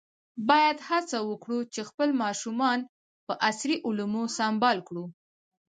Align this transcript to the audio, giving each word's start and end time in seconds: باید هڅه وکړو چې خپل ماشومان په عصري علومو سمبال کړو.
باید 0.49 0.77
هڅه 0.89 1.17
وکړو 1.29 1.59
چې 1.73 1.81
خپل 1.89 2.09
ماشومان 2.23 2.79
په 3.25 3.33
عصري 3.49 3.75
علومو 3.87 4.23
سمبال 4.37 4.77
کړو. 4.87 5.05